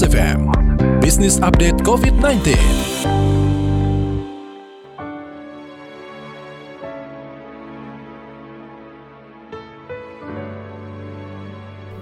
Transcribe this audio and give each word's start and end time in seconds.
FM, 0.00 0.48
Business 1.04 1.36
Update 1.44 1.84
COVID-19. 1.84 2.56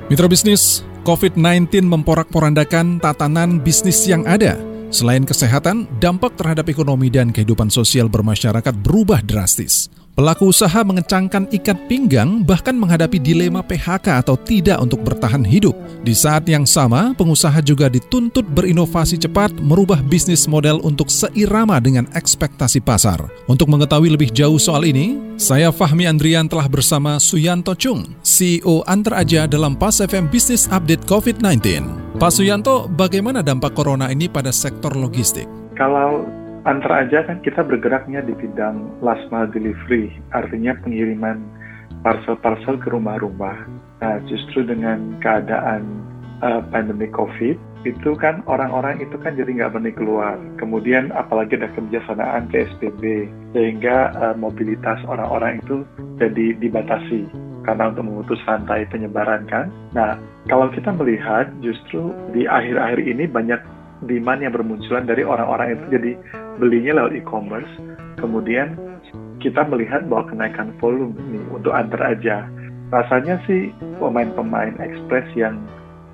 Mitra 0.08 0.30
bisnis, 0.30 0.86
COVID-19 1.02 1.84
memporak-porandakan 1.90 3.02
tatanan 3.02 3.58
bisnis 3.58 4.06
yang 4.06 4.22
ada. 4.24 4.56
Selain 4.88 5.26
kesehatan, 5.26 5.84
dampak 6.00 6.38
terhadap 6.38 6.70
ekonomi 6.72 7.12
dan 7.12 7.28
kehidupan 7.28 7.68
sosial 7.68 8.08
bermasyarakat 8.08 8.72
berubah 8.78 9.20
drastis. 9.20 9.87
Pelaku 10.18 10.50
usaha 10.50 10.82
mengecangkan 10.82 11.46
ikat 11.46 11.78
pinggang 11.86 12.42
bahkan 12.42 12.74
menghadapi 12.74 13.22
dilema 13.22 13.62
PHK 13.62 14.18
atau 14.18 14.34
tidak 14.34 14.82
untuk 14.82 15.06
bertahan 15.06 15.46
hidup. 15.46 15.78
Di 16.02 16.10
saat 16.10 16.42
yang 16.50 16.66
sama, 16.66 17.14
pengusaha 17.14 17.62
juga 17.62 17.86
dituntut 17.86 18.42
berinovasi 18.50 19.14
cepat 19.14 19.54
merubah 19.62 20.02
bisnis 20.02 20.50
model 20.50 20.82
untuk 20.82 21.06
seirama 21.06 21.78
dengan 21.78 22.10
ekspektasi 22.18 22.82
pasar. 22.82 23.30
Untuk 23.46 23.70
mengetahui 23.70 24.10
lebih 24.10 24.34
jauh 24.34 24.58
soal 24.58 24.90
ini, 24.90 25.38
saya 25.38 25.70
Fahmi 25.70 26.10
Andrian 26.10 26.50
telah 26.50 26.66
bersama 26.66 27.22
Suyanto 27.22 27.78
Chung, 27.78 28.18
CEO 28.26 28.82
Antar 28.90 29.22
Aja 29.22 29.46
dalam 29.46 29.78
Pas 29.78 30.02
FM 30.02 30.26
Business 30.34 30.66
Update 30.74 31.06
COVID-19. 31.06 31.62
Pak 32.18 32.34
Suyanto, 32.34 32.90
bagaimana 32.90 33.38
dampak 33.38 33.70
corona 33.70 34.10
ini 34.10 34.26
pada 34.26 34.50
sektor 34.50 34.98
logistik? 34.98 35.46
Kalau 35.78 36.26
antar 36.68 37.08
aja 37.08 37.24
kan 37.24 37.40
kita 37.40 37.64
bergeraknya 37.64 38.20
di 38.20 38.36
bidang 38.36 39.00
last 39.00 39.24
mile 39.32 39.48
delivery, 39.48 40.12
artinya 40.36 40.76
pengiriman 40.84 41.40
parcel-parcel 42.04 42.76
ke 42.78 42.92
rumah-rumah. 42.92 43.56
Nah, 44.04 44.20
justru 44.28 44.62
dengan 44.62 45.16
keadaan 45.24 45.82
uh, 46.44 46.62
pandemi 46.70 47.08
COVID, 47.10 47.56
itu 47.88 48.10
kan 48.20 48.44
orang-orang 48.44 49.00
itu 49.00 49.16
kan 49.18 49.34
jadi 49.34 49.48
nggak 49.48 49.70
berani 49.74 49.92
keluar. 49.96 50.36
Kemudian 50.60 51.10
apalagi 51.16 51.56
ada 51.56 51.72
kebijaksanaan 51.72 52.52
PSBB, 52.52 53.32
sehingga 53.56 54.12
uh, 54.20 54.34
mobilitas 54.36 55.00
orang-orang 55.08 55.64
itu 55.64 55.82
jadi 56.20 56.54
dibatasi 56.60 57.26
karena 57.66 57.92
untuk 57.92 58.04
memutus 58.08 58.40
rantai 58.48 58.88
penyebaran 58.88 59.44
kan. 59.48 59.68
Nah, 59.92 60.16
kalau 60.48 60.72
kita 60.72 60.88
melihat 60.96 61.52
justru 61.60 62.12
di 62.32 62.48
akhir-akhir 62.48 63.00
ini 63.04 63.28
banyak 63.28 63.60
demand 64.06 64.44
yang 64.44 64.54
bermunculan 64.54 65.08
dari 65.08 65.26
orang-orang 65.26 65.74
itu 65.74 65.84
jadi 65.98 66.10
belinya 66.58 66.92
lewat 67.02 67.12
e-commerce, 67.18 67.72
kemudian 68.18 68.78
kita 69.38 69.62
melihat 69.66 70.06
bahwa 70.10 70.30
kenaikan 70.30 70.74
volume 70.82 71.14
ini 71.30 71.40
untuk 71.50 71.74
antar 71.74 72.14
aja. 72.14 72.46
Rasanya 72.88 73.38
sih 73.44 73.70
pemain-pemain 74.00 74.80
ekspres 74.80 75.28
yang 75.36 75.60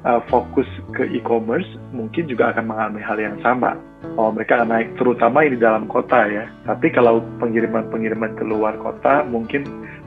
uh, 0.04 0.20
fokus 0.28 0.68
ke 0.92 1.08
e-commerce 1.16 1.66
mungkin 1.90 2.28
juga 2.28 2.52
akan 2.52 2.70
mengalami 2.70 3.00
hal 3.00 3.18
yang 3.18 3.36
sama. 3.40 3.78
Oh, 4.20 4.30
mereka 4.30 4.60
akan 4.60 4.70
naik 4.70 4.88
terutama 5.00 5.48
di 5.48 5.58
dalam 5.58 5.88
kota 5.88 6.28
ya. 6.28 6.44
Tapi 6.68 6.92
kalau 6.92 7.24
pengiriman-pengiriman 7.40 8.36
ke 8.36 8.44
luar 8.44 8.76
kota 8.78 9.24
mungkin 9.26 9.64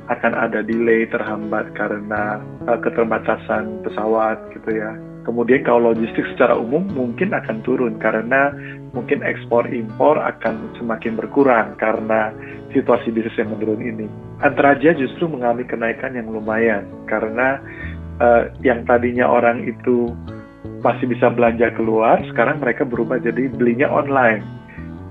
akan 0.08 0.32
ada 0.38 0.64
delay 0.64 1.04
terhambat 1.10 1.76
karena 1.76 2.40
uh, 2.70 2.80
keterbatasan 2.80 3.84
pesawat 3.84 4.40
gitu 4.56 4.80
ya. 4.80 4.96
Kemudian 5.28 5.68
kalau 5.68 5.92
logistik 5.92 6.24
secara 6.32 6.56
umum 6.56 6.88
mungkin 6.96 7.36
akan 7.36 7.60
turun 7.68 8.00
karena 8.00 8.56
mungkin 8.96 9.20
ekspor 9.28 9.68
impor 9.68 10.16
akan 10.16 10.72
semakin 10.80 11.20
berkurang 11.20 11.76
karena 11.76 12.32
situasi 12.72 13.12
bisnis 13.12 13.36
yang 13.36 13.52
menurun 13.52 13.84
ini. 13.84 14.08
Antaraja 14.40 14.96
justru 14.96 15.28
mengalami 15.28 15.68
kenaikan 15.68 16.16
yang 16.16 16.32
lumayan 16.32 16.88
karena 17.12 17.60
uh, 18.24 18.48
yang 18.64 18.88
tadinya 18.88 19.28
orang 19.28 19.68
itu 19.68 20.16
masih 20.80 21.12
bisa 21.12 21.28
belanja 21.28 21.76
keluar, 21.76 22.24
sekarang 22.32 22.64
mereka 22.64 22.88
berubah 22.88 23.20
jadi 23.20 23.52
belinya 23.52 23.92
online. 23.92 24.48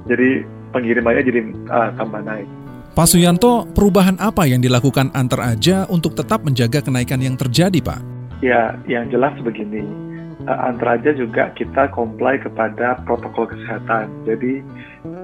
Jadi 0.09 0.49
pengirimannya 0.73 1.23
jadi 1.29 1.41
uh, 1.69 1.93
tambah 1.93 2.25
naik. 2.25 2.49
Pak 2.97 3.05
Suyanto, 3.13 3.69
perubahan 3.77 4.17
apa 4.17 4.49
yang 4.49 4.65
dilakukan 4.65 5.13
antar 5.13 5.45
aja 5.45 5.85
untuk 5.93 6.17
tetap 6.17 6.41
menjaga 6.41 6.81
kenaikan 6.81 7.21
yang 7.21 7.37
terjadi, 7.37 7.85
Pak? 7.85 8.01
Ya, 8.41 8.81
yang 8.89 9.13
jelas 9.13 9.37
begini 9.45 10.06
uh, 10.47 10.61
antara 10.67 10.97
aja 10.99 11.13
juga 11.13 11.53
kita 11.55 11.91
comply 11.93 12.41
kepada 12.41 13.03
protokol 13.05 13.51
kesehatan. 13.51 14.11
Jadi 14.25 14.63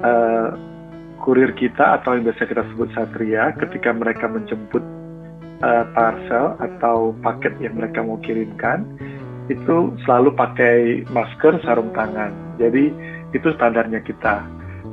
uh, 0.03 0.55
kurir 1.23 1.55
kita 1.55 2.03
atau 2.03 2.19
yang 2.19 2.27
biasa 2.27 2.51
kita 2.51 2.63
sebut 2.75 2.91
satria 2.99 3.55
ketika 3.63 3.95
mereka 3.95 4.27
menjemput 4.27 4.83
uh, 5.63 5.87
parcel 5.95 6.59
atau 6.59 7.15
paket 7.23 7.55
yang 7.63 7.79
mereka 7.79 8.03
mau 8.03 8.19
kirimkan 8.21 8.85
itu 9.51 9.91
selalu 10.07 10.35
pakai 10.35 11.03
masker, 11.11 11.59
sarung 11.67 11.91
tangan. 11.95 12.31
Jadi 12.59 12.95
itu 13.35 13.49
standarnya 13.59 14.03
kita. 14.03 14.43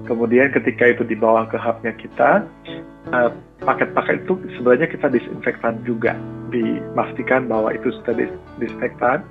Kemudian 0.10 0.50
ketika 0.50 0.90
itu 0.90 1.06
dibawa 1.06 1.46
ke 1.46 1.58
hubnya 1.62 1.94
kita, 1.94 2.42
paket-paket 3.62 4.16
uh, 4.18 4.22
itu 4.26 4.34
sebenarnya 4.58 4.88
kita 4.90 5.08
disinfektan 5.14 5.86
juga 5.86 6.18
dipastikan 6.50 7.46
bahwa 7.46 7.70
itu 7.74 7.94
sudah 8.02 8.18
disinfektan. 8.58 9.22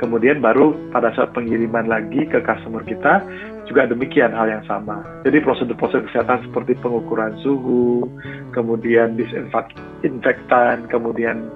Kemudian 0.00 0.40
baru 0.40 0.72
pada 0.88 1.12
saat 1.12 1.36
pengiriman 1.36 1.84
lagi 1.84 2.24
ke 2.24 2.40
customer 2.40 2.80
kita 2.88 3.20
juga 3.68 3.84
demikian 3.84 4.32
hal 4.32 4.48
yang 4.48 4.64
sama. 4.64 5.04
Jadi 5.28 5.44
prosedur-prosedur 5.44 6.08
kesehatan 6.08 6.48
seperti 6.48 6.74
pengukuran 6.80 7.36
suhu, 7.44 8.08
kemudian 8.56 9.20
disinfektan, 9.20 10.88
kemudian 10.88 11.52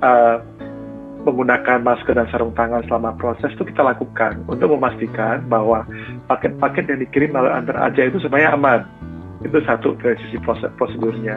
uh, 0.00 0.40
menggunakan 1.28 1.80
masker 1.84 2.16
dan 2.16 2.28
sarung 2.32 2.56
tangan 2.56 2.84
selama 2.88 3.16
proses 3.20 3.52
itu 3.52 3.64
kita 3.68 3.84
lakukan 3.84 4.44
untuk 4.48 4.76
memastikan 4.76 5.44
bahwa 5.48 5.84
paket-paket 6.28 6.84
yang 6.88 7.00
dikirim 7.00 7.36
melalui 7.36 7.52
antar 7.52 7.76
aja 7.80 8.00
itu 8.04 8.16
sebenarnya 8.20 8.56
aman. 8.56 8.80
Itu 9.44 9.60
satu 9.64 9.92
dari 10.00 10.16
sisi 10.24 10.40
prosedurnya. 10.40 11.36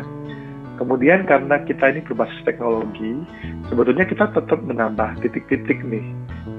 Kemudian 0.78 1.26
karena 1.26 1.58
kita 1.66 1.90
ini 1.90 2.06
berbasis 2.06 2.38
teknologi, 2.46 3.26
sebetulnya 3.68 4.06
kita 4.06 4.30
tetap 4.30 4.60
menambah 4.62 5.18
titik-titik 5.26 5.82
nih. 5.82 6.06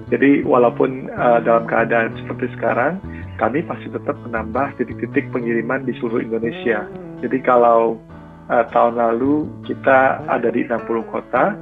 Jadi 0.08 0.40
walaupun 0.42 1.12
uh, 1.12 1.38
dalam 1.44 1.68
keadaan 1.68 2.16
seperti 2.16 2.48
sekarang, 2.56 2.96
kami 3.36 3.60
pasti 3.68 3.92
tetap 3.92 4.16
menambah 4.24 4.80
titik-titik 4.80 5.28
pengiriman 5.30 5.84
di 5.84 5.92
seluruh 6.00 6.24
Indonesia. 6.24 6.88
Jadi 7.20 7.38
kalau 7.44 8.00
uh, 8.48 8.64
tahun 8.72 8.96
lalu 8.96 9.46
kita 9.68 10.24
ada 10.26 10.48
di 10.48 10.64
60 10.64 11.12
kota, 11.12 11.52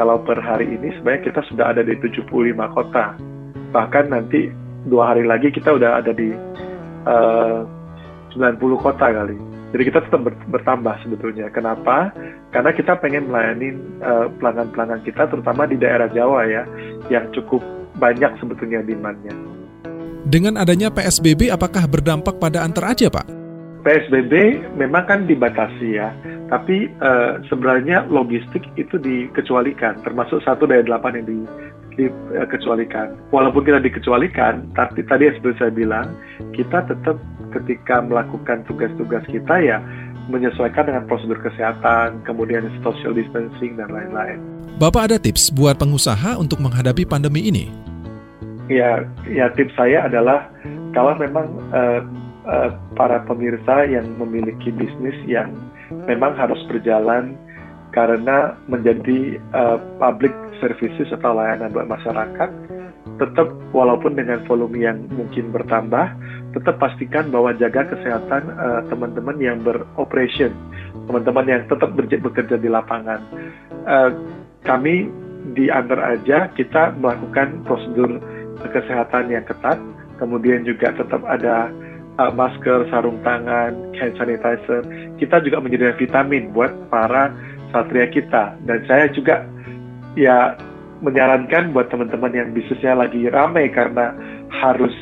kalau 0.00 0.16
per 0.24 0.40
hari 0.40 0.70
ini 0.70 0.96
sebenarnya 0.96 1.28
kita 1.28 1.40
sudah 1.52 1.76
ada 1.76 1.84
di 1.84 1.92
75 2.00 2.32
kota. 2.72 3.14
Bahkan 3.70 4.04
nanti 4.10 4.48
dua 4.88 5.12
hari 5.12 5.28
lagi 5.28 5.52
kita 5.52 5.76
udah 5.76 6.00
ada 6.00 6.16
di 6.16 6.32
uh, 7.04 7.68
90 8.34 8.84
kota 8.84 9.06
kali. 9.10 9.36
Jadi 9.70 9.82
kita 9.86 10.02
tetap 10.02 10.26
bertambah 10.50 10.94
sebetulnya. 11.06 11.46
Kenapa? 11.54 12.10
Karena 12.50 12.74
kita 12.74 12.98
pengen 12.98 13.30
melayani 13.30 13.78
uh, 14.02 14.26
pelanggan-pelanggan 14.42 15.06
kita, 15.06 15.30
terutama 15.30 15.70
di 15.70 15.78
daerah 15.78 16.10
Jawa 16.10 16.42
ya, 16.50 16.66
yang 17.06 17.30
cukup 17.30 17.62
banyak 18.02 18.34
sebetulnya 18.42 18.82
demandnya. 18.82 19.30
Dengan 20.26 20.58
adanya 20.58 20.90
PSBB, 20.90 21.54
apakah 21.54 21.86
berdampak 21.86 22.42
pada 22.42 22.66
antar 22.66 22.92
aja, 22.92 23.06
Pak? 23.08 23.26
PSBB 23.80 24.60
memang 24.76 25.08
kan 25.08 25.24
dibatasi 25.24 25.96
ya, 25.96 26.12
tapi 26.52 26.90
uh, 27.00 27.40
sebenarnya 27.48 28.04
logistik 28.12 28.60
itu 28.76 29.00
dikecualikan, 29.00 30.04
termasuk 30.04 30.44
satu 30.44 30.68
dari 30.68 30.84
delapan 30.84 31.22
yang 31.22 31.26
di, 31.26 31.38
dikecualikan. 32.08 33.12
Walaupun 33.34 33.66
kita 33.66 33.82
dikecualikan, 33.82 34.72
tapi 34.72 35.04
tadi 35.04 35.28
seperti 35.36 35.56
saya 35.60 35.72
bilang, 35.74 36.06
kita 36.56 36.86
tetap 36.88 37.20
ketika 37.52 38.00
melakukan 38.00 38.62
tugas-tugas 38.64 39.26
kita 39.26 39.58
ya 39.60 39.82
menyesuaikan 40.30 40.86
dengan 40.86 41.04
prosedur 41.10 41.42
kesehatan, 41.42 42.22
kemudian 42.22 42.70
social 42.86 43.10
distancing 43.12 43.74
dan 43.74 43.90
lain-lain. 43.90 44.38
Bapak 44.78 45.10
ada 45.12 45.16
tips 45.18 45.50
buat 45.50 45.76
pengusaha 45.76 46.38
untuk 46.38 46.62
menghadapi 46.62 47.04
pandemi 47.04 47.50
ini? 47.50 47.66
Ya, 48.70 49.02
ya 49.26 49.50
tips 49.58 49.74
saya 49.74 50.06
adalah 50.06 50.46
kalau 50.94 51.18
memang 51.18 51.50
uh, 51.74 52.00
uh, 52.46 52.70
para 52.94 53.20
pemirsa 53.26 53.90
yang 53.90 54.06
memiliki 54.16 54.70
bisnis 54.70 55.18
yang 55.26 55.50
memang 56.06 56.38
harus 56.38 56.62
berjalan 56.70 57.34
karena 57.90 58.54
menjadi 58.70 59.38
uh, 59.54 59.78
public 59.98 60.32
services 60.62 61.10
atau 61.10 61.34
layanan 61.34 61.74
buat 61.74 61.90
masyarakat, 61.90 62.50
tetap 63.20 63.48
walaupun 63.76 64.16
dengan 64.16 64.40
volume 64.48 64.80
yang 64.80 65.04
mungkin 65.12 65.52
bertambah, 65.52 66.06
tetap 66.56 66.76
pastikan 66.80 67.28
bahwa 67.28 67.52
jaga 67.58 67.84
kesehatan 67.90 68.48
uh, 68.56 68.80
teman-teman 68.88 69.36
yang 69.38 69.58
beroperation, 69.60 70.54
teman-teman 71.10 71.46
yang 71.46 71.62
tetap 71.68 71.92
bekerja 71.96 72.56
di 72.56 72.68
lapangan. 72.70 73.20
Uh, 73.84 74.10
kami 74.64 75.08
di 75.56 75.72
Under 75.72 75.98
aja 75.98 76.52
kita 76.54 76.94
melakukan 77.00 77.64
prosedur 77.64 78.20
kesehatan 78.60 79.32
yang 79.32 79.44
ketat, 79.48 79.80
kemudian 80.20 80.62
juga 80.68 80.92
tetap 80.92 81.24
ada 81.24 81.72
uh, 82.20 82.32
masker, 82.32 82.88
sarung 82.92 83.20
tangan, 83.24 83.72
hand 83.96 84.14
sanitizer. 84.20 84.84
Kita 85.16 85.40
juga 85.40 85.64
menyediakan 85.64 85.96
vitamin 85.96 86.52
buat 86.52 86.72
para 86.92 87.32
satria 87.72 88.06
kita. 88.10 88.58
Dan 88.66 88.84
saya 88.86 89.08
juga 89.10 89.46
ya 90.18 90.54
menyarankan 91.00 91.72
buat 91.72 91.88
teman-teman 91.88 92.32
yang 92.36 92.48
bisnisnya 92.52 92.92
lagi 92.92 93.26
ramai 93.32 93.72
karena 93.72 94.12
harus 94.52 94.92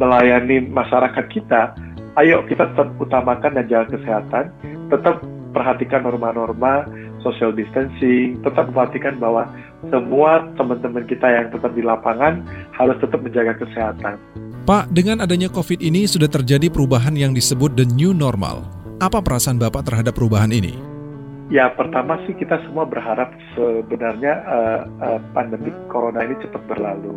melayani 0.00 0.66
masyarakat 0.72 1.26
kita, 1.30 1.76
ayo 2.18 2.42
kita 2.48 2.72
tetap 2.74 2.90
utamakan 2.98 3.54
dan 3.60 3.66
jaga 3.70 3.94
kesehatan, 3.94 4.44
tetap 4.90 5.22
perhatikan 5.54 6.02
norma-norma 6.02 6.88
social 7.22 7.54
distancing, 7.54 8.36
tetap 8.44 8.68
perhatikan 8.68 9.16
bahwa 9.16 9.48
semua 9.88 10.44
teman-teman 10.60 11.08
kita 11.08 11.24
yang 11.24 11.46
tetap 11.48 11.72
di 11.72 11.80
lapangan 11.80 12.44
harus 12.76 12.96
tetap 13.00 13.20
menjaga 13.24 13.56
kesehatan. 13.56 14.20
Pak, 14.64 14.92
dengan 14.92 15.20
adanya 15.24 15.52
COVID 15.52 15.80
ini 15.84 16.08
sudah 16.08 16.28
terjadi 16.28 16.72
perubahan 16.72 17.16
yang 17.16 17.36
disebut 17.36 17.76
the 17.76 17.84
new 17.84 18.16
normal. 18.16 18.64
Apa 19.00 19.20
perasaan 19.20 19.60
Bapak 19.60 19.84
terhadap 19.84 20.16
perubahan 20.16 20.52
ini? 20.52 20.93
Ya, 21.54 21.70
pertama 21.70 22.18
sih 22.26 22.34
kita 22.34 22.58
semua 22.66 22.82
berharap 22.82 23.30
sebenarnya 23.54 24.42
uh, 24.42 24.80
uh, 24.98 25.20
pandemi 25.38 25.70
corona 25.86 26.26
ini 26.26 26.34
cepat 26.42 26.66
berlalu. 26.66 27.14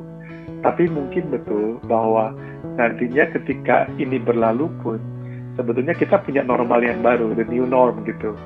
Tapi 0.62 0.86
mungkin 0.94 1.34
betul 1.34 1.82
bahwa 1.90 2.38
nantinya 2.78 3.34
ketika 3.34 3.90
ini 3.98 4.22
berlalu 4.22 4.70
pun 4.86 5.02
sebetulnya 5.58 5.98
kita 5.98 6.22
punya 6.22 6.46
normal 6.46 6.86
yang 6.86 7.02
baru, 7.02 7.34
the 7.34 7.50
new 7.50 7.66
norm 7.66 8.06
gitu. 8.06 8.38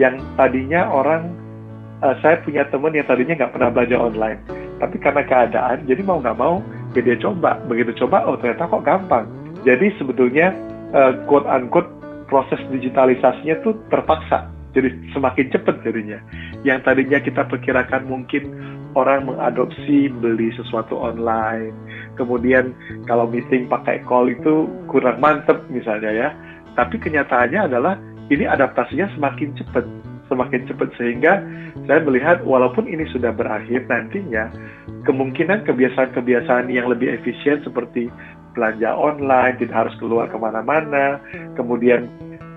Yang 0.00 0.24
tadinya 0.40 0.88
orang, 0.88 1.28
uh, 2.00 2.16
saya 2.24 2.40
punya 2.40 2.64
teman 2.72 2.96
yang 2.96 3.04
tadinya 3.04 3.36
nggak 3.44 3.52
pernah 3.52 3.68
belajar 3.68 4.00
online, 4.00 4.40
tapi 4.80 4.96
karena 4.96 5.28
keadaan, 5.28 5.84
jadi 5.84 6.00
mau 6.08 6.24
nggak 6.24 6.40
mau 6.40 6.64
dia 6.96 7.20
coba. 7.20 7.60
Begitu 7.68 7.92
coba, 8.00 8.24
oh 8.24 8.40
ternyata 8.40 8.64
kok 8.64 8.80
gampang. 8.80 9.28
Jadi 9.60 9.92
sebetulnya 10.00 10.56
uh, 10.96 11.20
quote 11.28 11.44
unquote 11.44 11.92
proses 12.32 12.64
digitalisasinya 12.72 13.60
tuh 13.60 13.76
terpaksa 13.92 14.53
jadi 14.74 14.90
semakin 15.14 15.46
cepat 15.54 15.80
jadinya. 15.86 16.18
Yang 16.66 16.78
tadinya 16.84 17.18
kita 17.22 17.46
perkirakan 17.46 18.10
mungkin 18.10 18.42
orang 18.98 19.30
mengadopsi 19.30 20.10
beli 20.10 20.50
sesuatu 20.58 20.98
online, 20.98 21.74
kemudian 22.18 22.74
kalau 23.06 23.30
meeting 23.30 23.70
pakai 23.70 24.02
call 24.06 24.30
itu 24.30 24.66
kurang 24.90 25.22
mantep 25.22 25.62
misalnya 25.70 26.10
ya. 26.10 26.28
Tapi 26.74 26.98
kenyataannya 26.98 27.70
adalah 27.70 27.94
ini 28.34 28.50
adaptasinya 28.50 29.06
semakin 29.14 29.54
cepat, 29.54 29.86
semakin 30.26 30.66
cepat 30.66 30.90
sehingga 30.98 31.38
saya 31.86 32.02
melihat 32.02 32.42
walaupun 32.42 32.90
ini 32.90 33.06
sudah 33.14 33.30
berakhir 33.30 33.86
nantinya 33.86 34.50
kemungkinan 35.06 35.62
kebiasaan-kebiasaan 35.68 36.72
yang 36.72 36.90
lebih 36.90 37.14
efisien 37.14 37.62
seperti 37.62 38.10
belanja 38.54 38.94
online, 38.94 39.58
tidak 39.58 39.86
harus 39.86 39.94
keluar 39.98 40.30
ke 40.30 40.38
mana-mana, 40.38 41.18
kemudian 41.58 42.06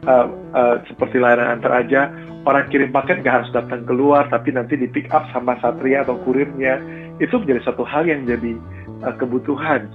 uh, 0.07 0.25
uh, 0.56 0.75
seperti 0.88 1.19
layanan 1.19 1.59
antar 1.59 1.83
aja 1.83 2.01
orang 2.48 2.65
kirim 2.71 2.89
paket 2.95 3.21
nggak 3.21 3.36
harus 3.44 3.51
datang 3.51 3.83
keluar 3.83 4.25
tapi 4.31 4.56
nanti 4.56 4.80
di 4.80 4.88
pick 4.88 5.12
up 5.12 5.27
sama 5.36 5.59
satria 5.59 6.07
atau 6.07 6.15
kurirnya 6.24 6.80
itu 7.19 7.36
menjadi 7.36 7.68
satu 7.68 7.83
hal 7.83 8.07
yang 8.07 8.24
jadi 8.24 8.56
uh, 9.04 9.13
kebutuhan 9.19 9.92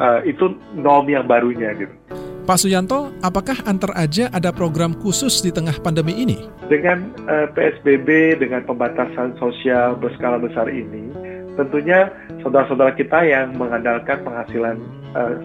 uh, 0.00 0.24
itu 0.24 0.56
norm 0.74 1.06
yang 1.12 1.28
barunya 1.28 1.76
gitu. 1.76 1.92
Pak 2.40 2.66
Suyanto, 2.66 3.14
apakah 3.22 3.62
antar 3.68 3.94
aja 3.94 4.26
ada 4.34 4.50
program 4.50 4.96
khusus 4.98 5.38
di 5.38 5.54
tengah 5.54 5.76
pandemi 5.84 6.18
ini? 6.18 6.50
Dengan 6.66 7.12
uh, 7.30 7.46
PSBB, 7.52 8.40
dengan 8.42 8.66
pembatasan 8.66 9.38
sosial 9.38 9.94
berskala 9.94 10.40
besar 10.40 10.66
ini, 10.66 11.14
tentunya 11.54 12.10
saudara-saudara 12.42 12.96
kita 12.98 13.22
yang 13.22 13.54
mengandalkan 13.54 14.24
penghasilan 14.26 14.82
uh, 15.14 15.36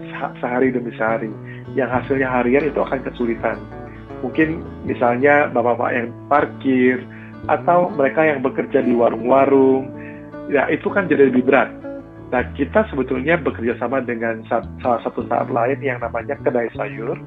sehari 0.41 0.73
demi 0.73 0.89
sehari, 0.97 1.29
yang 1.77 1.91
hasilnya 1.91 2.25
harian 2.31 2.63
itu 2.73 2.79
akan 2.79 3.03
kesulitan 3.05 3.59
mungkin 4.23 4.63
misalnya 4.87 5.49
bapak-bapak 5.51 5.91
yang 5.91 6.07
parkir 6.29 6.95
atau 7.45 7.93
mereka 7.93 8.25
yang 8.25 8.39
bekerja 8.41 8.81
di 8.81 8.93
warung-warung, 8.95 9.89
ya 10.49 10.69
itu 10.69 10.89
kan 10.89 11.09
jadi 11.09 11.29
lebih 11.29 11.45
berat. 11.45 11.69
Nah 12.33 12.41
kita 12.57 12.89
sebetulnya 12.89 13.37
bekerja 13.37 13.77
sama 13.77 14.01
dengan 14.01 14.41
salah 14.49 14.99
satu 15.05 15.25
saat 15.29 15.47
lain 15.53 15.77
yang 15.81 16.01
namanya 16.01 16.35
kedai 16.41 16.69
sayur. 16.73 17.21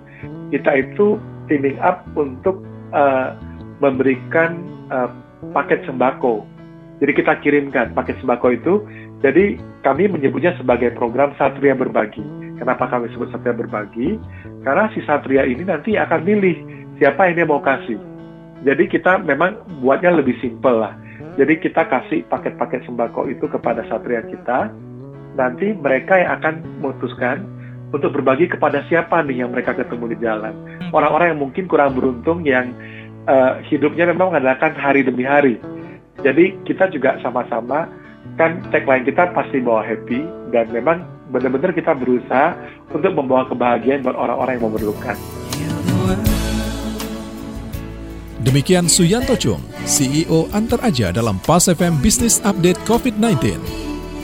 Kita 0.50 0.70
itu 0.74 1.20
teaming 1.46 1.78
up 1.78 2.02
untuk 2.18 2.60
uh, 2.90 3.38
memberikan 3.78 4.58
uh, 4.90 5.10
paket 5.54 5.86
sembako. 5.86 6.42
Jadi 6.98 7.12
kita 7.14 7.38
kirimkan 7.40 7.94
paket 7.94 8.18
sembako 8.18 8.48
itu. 8.58 8.74
Jadi 9.22 9.58
kami 9.86 10.10
menyebutnya 10.10 10.54
sebagai 10.58 10.94
program 10.98 11.30
Satria 11.38 11.74
Berbagi. 11.78 12.22
Kenapa 12.58 12.90
kami 12.90 13.06
sebut 13.14 13.30
Satria 13.30 13.54
Berbagi? 13.54 14.18
Karena 14.66 14.90
si 14.90 15.00
Satria 15.06 15.46
ini 15.46 15.62
nanti 15.62 15.94
akan 15.94 16.20
milih 16.26 16.56
siapa 16.98 17.30
yang 17.30 17.34
dia 17.38 17.46
mau 17.46 17.62
kasih. 17.62 17.98
Jadi 18.66 18.90
kita 18.90 19.22
memang 19.22 19.62
buatnya 19.80 20.18
lebih 20.18 20.34
simpel 20.42 20.82
lah. 20.82 20.94
Jadi 21.38 21.62
kita 21.62 21.86
kasih 21.86 22.26
paket-paket 22.26 22.82
sembako 22.82 23.30
itu 23.30 23.46
kepada 23.46 23.86
satria 23.86 24.26
kita. 24.26 24.74
Nanti 25.38 25.70
mereka 25.70 26.18
yang 26.18 26.42
akan 26.42 26.54
memutuskan 26.82 27.46
untuk 27.94 28.10
berbagi 28.10 28.50
kepada 28.50 28.82
siapa 28.90 29.22
nih 29.22 29.46
yang 29.46 29.54
mereka 29.54 29.78
ketemu 29.78 30.10
di 30.10 30.16
jalan. 30.18 30.54
Orang-orang 30.90 31.34
yang 31.34 31.40
mungkin 31.46 31.70
kurang 31.70 31.94
beruntung 31.94 32.42
yang 32.42 32.74
uh, 33.30 33.62
hidupnya 33.70 34.10
memang 34.10 34.34
mengandalkan 34.34 34.74
hari 34.74 35.06
demi 35.06 35.22
hari. 35.22 35.62
Jadi 36.26 36.58
kita 36.66 36.90
juga 36.90 37.22
sama-sama 37.22 37.86
kan 38.38 38.62
tagline 38.70 39.02
kita 39.02 39.34
pasti 39.34 39.58
bawa 39.58 39.82
happy 39.82 40.22
dan 40.54 40.70
memang 40.70 41.02
benar-benar 41.34 41.74
kita 41.74 41.92
berusaha 41.92 42.54
untuk 42.94 43.12
membawa 43.12 43.44
kebahagiaan 43.50 44.06
buat 44.06 44.14
orang-orang 44.14 44.56
yang 44.56 44.64
memerlukan. 44.70 45.16
Demikian 48.38 48.86
Suyanto 48.86 49.34
Chung, 49.34 49.60
CEO 49.84 50.46
Antar 50.54 50.80
Aja 50.86 51.10
dalam 51.10 51.36
Pas 51.42 51.66
FM 51.66 51.98
Business 52.00 52.38
Update 52.46 52.78
COVID-19. 52.86 53.58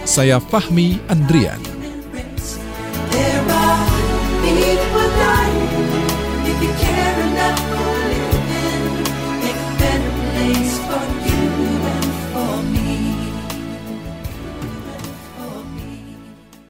Saya 0.07 0.39
Fahmi 0.39 1.03
Andrian. 1.11 1.59
If 6.57 7.09
you. 7.09 7.14